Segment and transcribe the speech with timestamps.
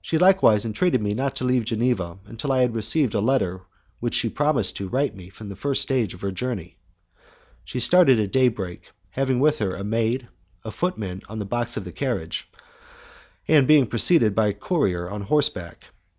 [0.00, 3.60] She likewise entreated me not to leave Geneva until I had received a letter
[4.00, 6.78] which she promised to, write to me from the first stage on her journey.
[7.66, 10.28] She started at day break, having with her a maid,
[10.64, 12.50] a footman on the box of the carriage,
[13.46, 15.84] and being preceded by a courier on horseback.